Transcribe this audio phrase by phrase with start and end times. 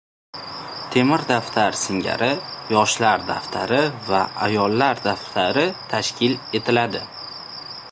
[0.93, 2.29] «Temir daftar» singari
[2.77, 7.07] «Yoshlar daftari» va «Ayollar daftari» tashkil etiladi